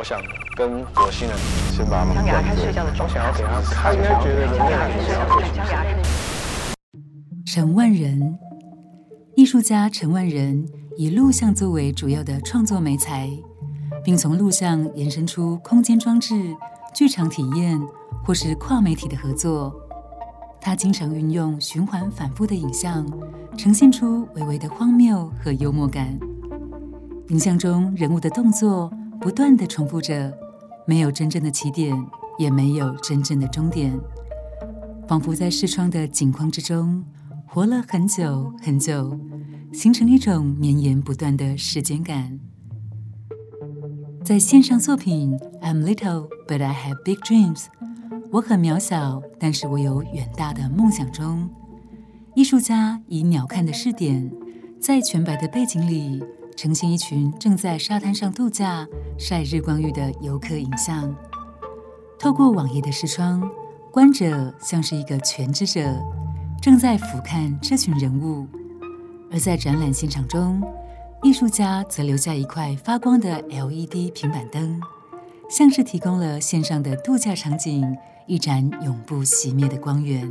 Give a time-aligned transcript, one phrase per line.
[0.00, 0.18] 我想
[0.56, 1.36] 跟火星人
[1.70, 5.84] 先把他们想给他看睡觉的状态我想要给他看，应该觉得人类很想要想给他看
[7.44, 8.38] 陈万仁，
[9.36, 10.66] 艺术家陈万仁
[10.96, 13.28] 以录像作为主要的创作媒材，
[14.02, 16.56] 并从录像延伸出空间装置、
[16.94, 17.78] 剧场体验
[18.24, 19.70] 或是跨媒体的合作。
[20.62, 23.06] 他经常运用循环反复的影像，
[23.54, 26.18] 呈现出微微的荒谬和幽默感。
[27.28, 28.90] 影像中人物的动作
[29.20, 30.32] 不断地重复着，
[30.86, 31.94] 没有真正的起点，
[32.38, 33.92] 也没有真正的终点，
[35.06, 37.04] 仿佛在视窗的景框之中。
[37.46, 39.18] 活了很久很久，
[39.72, 42.38] 形成一种绵延不断的时间感。
[44.24, 47.64] 在线上作品《I'm Little But I Have Big Dreams》，
[48.30, 51.50] 我很渺小，但是我有远大的梦想中，
[52.34, 54.30] 艺术家以鸟瞰的视点，
[54.80, 56.22] 在全白的背景里，
[56.60, 58.86] 呈现一群正在沙滩上度假、
[59.18, 61.16] 晒日光浴的游客影像。
[62.18, 63.50] 透过网页的视窗，
[63.90, 65.90] 观者像是一个全知者。
[66.60, 68.46] 正在俯瞰这群人物，
[69.32, 70.62] 而在展览现场中，
[71.22, 74.78] 艺术家则留下一块发光的 LED 平板灯，
[75.48, 80.30] 像是提供了线上的度假场景一盏永不熄灭的光源。